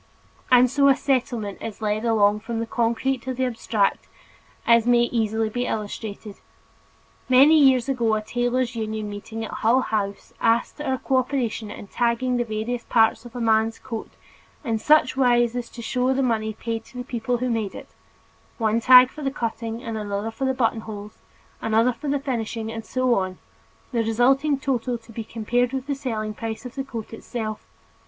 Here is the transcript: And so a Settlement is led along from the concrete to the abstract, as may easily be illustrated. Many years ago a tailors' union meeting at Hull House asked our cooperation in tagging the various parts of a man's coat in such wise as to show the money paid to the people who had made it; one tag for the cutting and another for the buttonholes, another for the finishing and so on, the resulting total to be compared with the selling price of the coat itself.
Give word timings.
And 0.49 0.67
so 0.67 0.87
a 0.87 0.95
Settlement 0.95 1.61
is 1.61 1.79
led 1.79 2.05
along 2.05 2.39
from 2.39 2.57
the 2.59 2.65
concrete 2.65 3.21
to 3.21 3.35
the 3.35 3.45
abstract, 3.45 4.07
as 4.65 4.87
may 4.87 5.03
easily 5.03 5.47
be 5.47 5.67
illustrated. 5.67 6.37
Many 7.29 7.59
years 7.59 7.87
ago 7.87 8.15
a 8.15 8.21
tailors' 8.23 8.75
union 8.75 9.11
meeting 9.11 9.45
at 9.45 9.51
Hull 9.51 9.81
House 9.81 10.33
asked 10.41 10.81
our 10.81 10.97
cooperation 10.97 11.69
in 11.69 11.85
tagging 11.85 12.37
the 12.37 12.43
various 12.43 12.83
parts 12.83 13.25
of 13.25 13.35
a 13.35 13.39
man's 13.39 13.77
coat 13.77 14.09
in 14.63 14.79
such 14.79 15.15
wise 15.15 15.55
as 15.55 15.69
to 15.69 15.83
show 15.83 16.15
the 16.15 16.23
money 16.23 16.53
paid 16.53 16.83
to 16.85 16.97
the 16.97 17.03
people 17.03 17.37
who 17.37 17.45
had 17.45 17.53
made 17.53 17.75
it; 17.75 17.89
one 18.57 18.79
tag 18.79 19.11
for 19.11 19.21
the 19.21 19.29
cutting 19.29 19.83
and 19.83 19.99
another 19.99 20.31
for 20.31 20.45
the 20.45 20.55
buttonholes, 20.55 21.19
another 21.61 21.93
for 21.93 22.07
the 22.07 22.17
finishing 22.17 22.71
and 22.71 22.85
so 22.87 23.13
on, 23.13 23.37
the 23.91 24.03
resulting 24.03 24.57
total 24.59 24.97
to 24.97 25.11
be 25.11 25.23
compared 25.23 25.71
with 25.73 25.85
the 25.85 25.93
selling 25.93 26.33
price 26.33 26.65
of 26.65 26.73
the 26.73 26.83
coat 26.83 27.13
itself. 27.13 27.67